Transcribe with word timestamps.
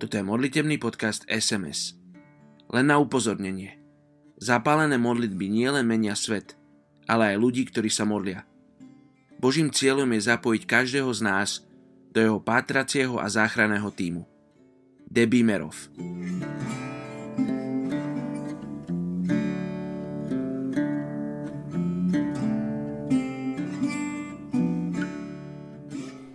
Toto 0.00 0.16
je 0.16 0.24
modlitebný 0.24 0.80
podcast 0.80 1.28
SMS. 1.28 1.92
Len 2.72 2.88
na 2.88 2.96
upozornenie. 2.96 3.76
Zapálené 4.40 4.96
modlitby 4.96 5.52
nielen 5.52 5.84
menia 5.84 6.16
svet, 6.16 6.56
ale 7.04 7.36
aj 7.36 7.36
ľudí, 7.36 7.68
ktorí 7.68 7.92
sa 7.92 8.08
modlia. 8.08 8.48
Božím 9.36 9.68
cieľom 9.68 10.08
je 10.16 10.24
zapojiť 10.24 10.62
každého 10.64 11.12
z 11.12 11.20
nás 11.20 11.60
do 12.16 12.16
jeho 12.16 12.40
pátracieho 12.40 13.20
a 13.20 13.28
záchranného 13.28 13.92
týmu. 13.92 14.24
Debbie 15.04 15.44
Merov. 15.44 15.76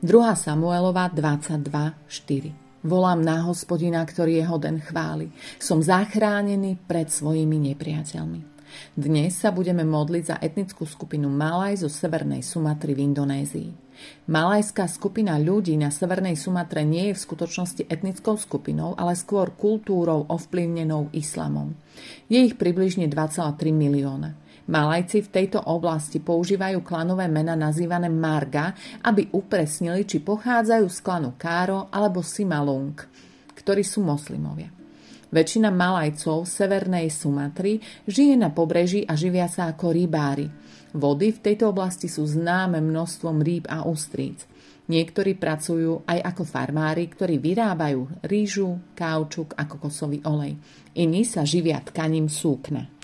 Druhá 0.05 0.37
Samuelova 0.37 1.09
22.4 1.09 2.64
Volám 2.85 3.25
na 3.25 3.41
hospodina, 3.49 4.05
ktorý 4.05 4.37
je 4.37 4.45
hoden 4.45 4.77
chvály. 4.77 5.33
Som 5.57 5.81
zachránený 5.81 6.77
pred 6.85 7.09
svojimi 7.09 7.73
nepriateľmi. 7.73 8.45
Dnes 8.93 9.41
sa 9.41 9.49
budeme 9.49 9.81
modliť 9.81 10.23
za 10.29 10.37
etnickú 10.37 10.85
skupinu 10.85 11.25
Malaj 11.25 11.81
zo 11.81 11.89
Severnej 11.89 12.45
Sumatry 12.45 12.93
v 12.93 13.09
Indonézii. 13.09 13.69
Malajská 14.29 14.85
skupina 14.85 15.41
ľudí 15.41 15.73
na 15.81 15.89
Severnej 15.89 16.37
Sumatre 16.37 16.85
nie 16.85 17.09
je 17.09 17.17
v 17.17 17.23
skutočnosti 17.25 17.89
etnickou 17.89 18.37
skupinou, 18.37 18.93
ale 19.01 19.17
skôr 19.17 19.49
kultúrou 19.57 20.29
ovplyvnenou 20.29 21.09
islamom. 21.09 21.73
Je 22.29 22.37
ich 22.37 22.53
približne 22.53 23.09
2,3 23.09 23.73
milióna. 23.73 24.37
Malajci 24.65 25.21
v 25.21 25.29
tejto 25.29 25.61
oblasti 25.69 26.17
používajú 26.17 26.81
klanové 26.81 27.29
mena 27.29 27.53
nazývané 27.53 28.09
Marga, 28.09 28.73
aby 29.05 29.29
upresnili, 29.37 30.09
či 30.09 30.25
pochádzajú 30.25 30.85
z 30.89 30.99
klanu 31.05 31.37
Káro 31.37 31.93
alebo 31.93 32.25
Simalung, 32.25 32.97
ktorí 33.53 33.85
sú 33.85 34.01
moslimovia. 34.01 34.73
Väčšina 35.29 35.69
Malajcov 35.69 36.49
severnej 36.49 37.13
Sumatry 37.13 37.77
žije 38.09 38.33
na 38.33 38.49
pobreží 38.49 39.05
a 39.05 39.13
živia 39.13 39.45
sa 39.45 39.69
ako 39.69 39.93
rybári. 39.93 40.49
Vody 40.97 41.29
v 41.29 41.43
tejto 41.45 41.69
oblasti 41.69 42.09
sú 42.09 42.25
známe 42.25 42.81
množstvom 42.81 43.45
rýb 43.45 43.69
a 43.69 43.85
ústríc. 43.85 44.49
Niektorí 44.85 45.37
pracujú 45.37 46.05
aj 46.09 46.25
ako 46.25 46.43
farmári, 46.45 47.05
ktorí 47.09 47.37
vyrábajú 47.37 48.25
rýžu, 48.25 48.81
kaučuk 48.97 49.53
a 49.57 49.69
kokosový 49.69 50.25
olej. 50.25 50.57
Iní 50.97 51.21
sa 51.21 51.41
živia 51.45 51.81
tkaním 51.85 52.31
súkna. 52.31 52.94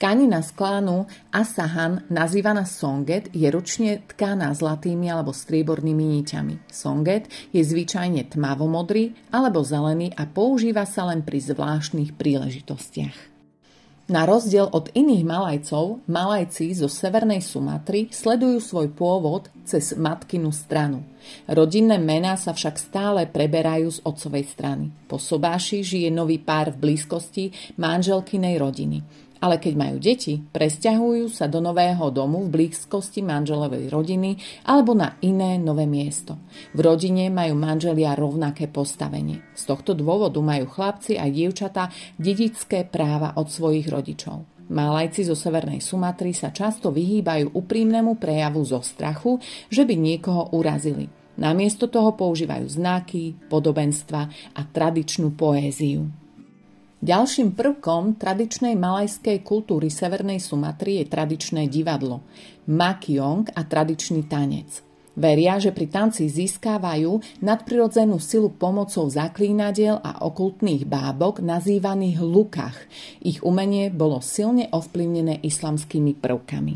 Tkanina 0.00 0.40
z 0.40 0.56
klánu 0.56 1.04
Asahan, 1.28 2.08
nazývaná 2.08 2.64
songet, 2.64 3.28
je 3.36 3.44
ručne 3.52 4.00
tkaná 4.08 4.48
zlatými 4.56 5.12
alebo 5.12 5.28
striebornými 5.28 6.16
niťami. 6.16 6.72
Songet 6.72 7.28
je 7.52 7.60
zvyčajne 7.60 8.32
tmavomodrý 8.32 9.12
alebo 9.28 9.60
zelený 9.60 10.16
a 10.16 10.24
používa 10.24 10.88
sa 10.88 11.04
len 11.12 11.20
pri 11.20 11.44
zvláštnych 11.44 12.16
príležitostiach. 12.16 13.28
Na 14.08 14.24
rozdiel 14.24 14.72
od 14.72 14.88
iných 14.88 15.20
Malajcov, 15.20 16.00
Malajci 16.08 16.72
zo 16.80 16.88
severnej 16.88 17.44
Sumatry 17.44 18.08
sledujú 18.08 18.56
svoj 18.56 18.96
pôvod 18.96 19.52
cez 19.68 19.92
matkinu 20.00 20.48
stranu. 20.48 21.04
Rodinné 21.44 22.00
mená 22.00 22.40
sa 22.40 22.56
však 22.56 22.80
stále 22.80 23.28
preberajú 23.28 24.00
z 24.00 24.00
otcovej 24.00 24.48
strany. 24.48 24.88
Po 25.04 25.20
sobáši 25.20 25.84
žije 25.84 26.08
nový 26.08 26.40
pár 26.40 26.72
v 26.72 26.88
blízkosti 26.88 27.52
manželkynej 27.76 28.56
rodiny 28.56 29.28
ale 29.40 29.56
keď 29.56 29.74
majú 29.74 29.96
deti, 29.96 30.38
presťahujú 30.38 31.32
sa 31.32 31.48
do 31.48 31.64
nového 31.64 32.12
domu 32.12 32.44
v 32.44 32.52
blízkosti 32.52 33.24
manželovej 33.24 33.88
rodiny 33.88 34.36
alebo 34.68 34.92
na 34.92 35.16
iné 35.24 35.56
nové 35.56 35.88
miesto. 35.88 36.36
V 36.76 36.80
rodine 36.84 37.32
majú 37.32 37.56
manželia 37.56 38.12
rovnaké 38.12 38.68
postavenie. 38.68 39.40
Z 39.56 39.72
tohto 39.72 39.96
dôvodu 39.96 40.38
majú 40.44 40.68
chlapci 40.68 41.16
a 41.16 41.26
dievčatá 41.26 41.88
dedické 42.20 42.84
práva 42.84 43.32
od 43.40 43.48
svojich 43.48 43.88
rodičov. 43.88 44.44
Malajci 44.70 45.26
zo 45.26 45.34
Severnej 45.34 45.82
Sumatry 45.82 46.30
sa 46.30 46.54
často 46.54 46.94
vyhýbajú 46.94 47.58
úprimnému 47.58 48.22
prejavu 48.22 48.62
zo 48.62 48.78
strachu, 48.78 49.42
že 49.66 49.82
by 49.82 49.98
niekoho 49.98 50.54
urazili. 50.54 51.10
Namiesto 51.40 51.90
toho 51.90 52.14
používajú 52.14 52.68
znaky, 52.70 53.34
podobenstva 53.50 54.22
a 54.54 54.60
tradičnú 54.62 55.34
poéziu. 55.34 56.06
Ďalším 57.00 57.56
prvkom 57.56 58.20
tradičnej 58.20 58.76
malajskej 58.76 59.40
kultúry 59.40 59.88
Severnej 59.88 60.36
Sumatry 60.36 61.00
je 61.00 61.08
tradičné 61.08 61.64
divadlo, 61.64 62.20
makiong 62.68 63.56
a 63.56 63.64
tradičný 63.64 64.28
tanec. 64.28 64.84
Veria, 65.16 65.56
že 65.56 65.72
pri 65.72 65.88
tanci 65.88 66.28
získávajú 66.28 67.40
nadprirodzenú 67.40 68.20
silu 68.20 68.52
pomocou 68.52 69.08
zaklínadiel 69.08 69.96
a 69.96 70.28
okultných 70.28 70.84
bábok 70.84 71.40
nazývaných 71.40 72.20
lukách. 72.20 72.76
Ich 73.24 73.40
umenie 73.40 73.88
bolo 73.88 74.20
silne 74.20 74.68
ovplyvnené 74.68 75.40
islamskými 75.40 76.20
prvkami. 76.20 76.74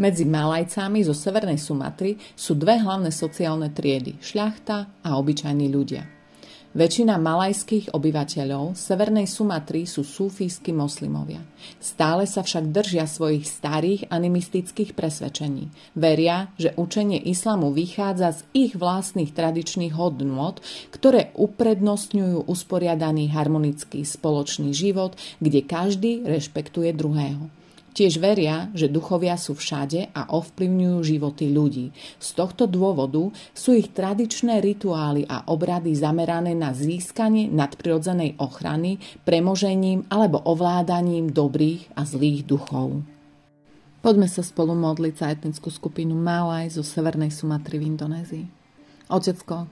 Medzi 0.00 0.24
Malajcami 0.24 1.04
zo 1.04 1.12
Severnej 1.12 1.60
Sumatry 1.60 2.16
sú 2.32 2.56
dve 2.56 2.80
hlavné 2.80 3.12
sociálne 3.12 3.68
triedy– 3.68 4.16
šľachta 4.32 5.04
a 5.04 5.20
obyčajní 5.20 5.68
ľudia– 5.68 6.08
Väčšina 6.72 7.20
malajských 7.20 7.92
obyvateľov 7.92 8.72
Severnej 8.80 9.28
Sumatry 9.28 9.84
sú 9.84 10.08
súfijskí 10.08 10.72
moslimovia. 10.72 11.44
Stále 11.76 12.24
sa 12.24 12.40
však 12.40 12.72
držia 12.72 13.04
svojich 13.04 13.44
starých 13.44 14.08
animistických 14.08 14.96
presvedčení. 14.96 15.68
Veria, 15.92 16.48
že 16.56 16.72
učenie 16.80 17.20
islamu 17.28 17.76
vychádza 17.76 18.40
z 18.40 18.40
ich 18.56 18.72
vlastných 18.72 19.36
tradičných 19.36 19.92
hodnôt, 19.92 20.64
ktoré 20.88 21.36
uprednostňujú 21.36 22.48
usporiadaný 22.48 23.28
harmonický 23.36 24.08
spoločný 24.08 24.72
život, 24.72 25.12
kde 25.44 25.68
každý 25.68 26.24
rešpektuje 26.24 26.96
druhého. 26.96 27.61
Tiež 27.92 28.24
veria, 28.24 28.72
že 28.72 28.88
duchovia 28.88 29.36
sú 29.36 29.52
všade 29.52 30.16
a 30.16 30.32
ovplyvňujú 30.32 30.98
životy 31.04 31.52
ľudí. 31.52 31.92
Z 32.16 32.40
tohto 32.40 32.64
dôvodu 32.64 33.28
sú 33.52 33.76
ich 33.76 33.92
tradičné 33.92 34.64
rituály 34.64 35.28
a 35.28 35.44
obrady 35.52 35.92
zamerané 35.92 36.56
na 36.56 36.72
získanie 36.72 37.52
nadprirodzenej 37.52 38.40
ochrany, 38.40 38.96
premožením 39.28 40.08
alebo 40.08 40.40
ovládaním 40.40 41.36
dobrých 41.36 41.92
a 41.92 42.08
zlých 42.08 42.48
duchov. 42.48 43.04
Poďme 44.00 44.26
sa 44.26 44.40
spolu 44.40 44.72
modliť 44.72 45.14
za 45.14 45.26
etnickú 45.28 45.68
skupinu 45.68 46.16
Malaj 46.16 46.80
zo 46.80 46.82
Severnej 46.82 47.28
Sumatry 47.28 47.76
v 47.76 47.92
Indonézii. 47.92 48.46
Otecko, 49.12 49.68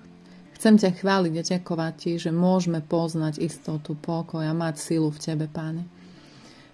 chcem 0.60 0.76
ťa 0.76 0.92
chváliť 1.00 1.34
a 1.40 1.46
ďakovať 1.56 1.92
ti, 1.96 2.12
že 2.20 2.36
môžeme 2.36 2.84
poznať 2.84 3.40
istotu, 3.40 3.96
pokoj 3.96 4.44
a 4.44 4.52
mať 4.52 4.76
silu 4.76 5.08
v 5.08 5.18
tebe, 5.18 5.48
páne 5.48 5.88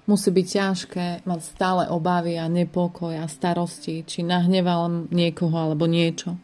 musí 0.07 0.31
byť 0.31 0.47
ťažké 0.47 1.07
mať 1.27 1.41
stále 1.43 1.83
obavy 1.91 2.39
a 2.39 2.47
nepokoj 2.47 3.15
a 3.15 3.27
starosti, 3.27 4.07
či 4.07 4.23
nahneval 4.23 5.11
niekoho 5.11 5.55
alebo 5.55 5.91
niečo. 5.91 6.39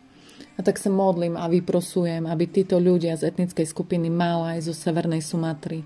A 0.52 0.60
tak 0.60 0.76
sa 0.76 0.92
modlím 0.92 1.40
a 1.40 1.48
vyprosujem, 1.48 2.28
aby 2.28 2.44
títo 2.44 2.76
ľudia 2.76 3.16
z 3.16 3.32
etnickej 3.32 3.64
skupiny 3.64 4.12
aj 4.20 4.68
zo 4.68 4.76
Severnej 4.76 5.24
Sumatry 5.24 5.80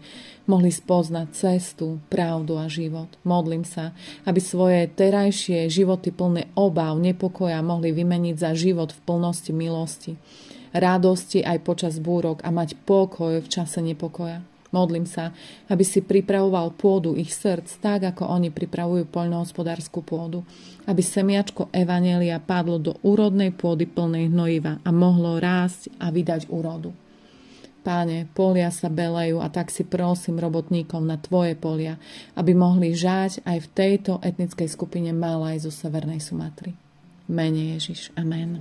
mohli 0.50 0.74
spoznať 0.74 1.26
cestu, 1.30 2.02
pravdu 2.10 2.58
a 2.58 2.66
život. 2.66 3.06
Modlím 3.22 3.62
sa, 3.62 3.94
aby 4.26 4.42
svoje 4.42 4.90
terajšie 4.90 5.70
životy 5.70 6.10
plné 6.10 6.50
obáv, 6.58 6.98
nepokoja 6.98 7.62
mohli 7.62 7.94
vymeniť 7.94 8.34
za 8.34 8.50
život 8.58 8.90
v 8.90 9.00
plnosti 9.06 9.54
milosti, 9.54 10.18
radosti 10.74 11.46
aj 11.46 11.62
počas 11.62 12.02
búrok 12.02 12.42
a 12.42 12.50
mať 12.50 12.74
pokoj 12.82 13.38
v 13.38 13.48
čase 13.48 13.78
nepokoja. 13.78 14.55
Modlím 14.74 15.06
sa, 15.06 15.30
aby 15.70 15.86
si 15.86 16.02
pripravoval 16.02 16.74
pôdu 16.74 17.14
ich 17.14 17.30
srdc 17.30 17.70
tak, 17.78 18.00
ako 18.02 18.26
oni 18.26 18.50
pripravujú 18.50 19.06
poľnohospodárskú 19.06 20.02
pôdu. 20.02 20.42
Aby 20.90 21.02
semiačko 21.02 21.70
Evanelia 21.70 22.42
padlo 22.42 22.82
do 22.82 22.98
úrodnej 23.06 23.54
pôdy 23.54 23.86
plnej 23.86 24.30
hnojiva 24.30 24.82
a 24.82 24.90
mohlo 24.90 25.38
rásť 25.38 25.94
a 26.02 26.10
vydať 26.10 26.50
úrodu. 26.50 26.90
Páne, 27.86 28.26
polia 28.34 28.74
sa 28.74 28.90
belejú 28.90 29.38
a 29.38 29.46
tak 29.46 29.70
si 29.70 29.86
prosím 29.86 30.42
robotníkov 30.42 31.06
na 31.06 31.22
tvoje 31.22 31.54
polia, 31.54 32.02
aby 32.34 32.50
mohli 32.50 32.98
žať 32.98 33.46
aj 33.46 33.58
v 33.62 33.70
tejto 33.70 34.18
etnickej 34.26 34.66
skupine 34.66 35.14
Malaj 35.14 35.62
zo 35.62 35.70
Severnej 35.70 36.18
Sumatry. 36.18 36.74
Mene 37.30 37.78
Ježiš. 37.78 38.10
Amen. 38.18 38.58